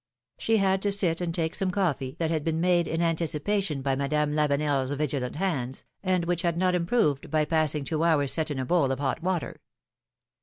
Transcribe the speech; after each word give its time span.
'^ 0.39 0.41
She 0.41 0.57
had 0.57 0.81
to 0.81 0.91
sit 0.91 1.21
and 1.21 1.31
take 1.31 1.53
some' 1.53 1.69
coffee, 1.69 2.15
that 2.17 2.31
had 2.31 2.43
been 2.43 2.59
made 2.59 2.87
in 2.87 3.03
anticipation 3.03 3.83
by 3.83 3.95
Madame 3.95 4.33
LaveneFs 4.33 4.97
vigilant 4.97 5.35
hands, 5.35 5.85
and 6.01 6.25
which 6.25 6.41
had 6.41 6.57
not 6.57 6.73
improved 6.73 7.29
by 7.29 7.45
passing 7.45 7.83
two 7.85 8.03
hours 8.03 8.33
set 8.33 8.49
in 8.49 8.57
a 8.57 8.65
bowl 8.65 8.91
of 8.91 8.97
hot 8.97 9.21
water. 9.21 9.57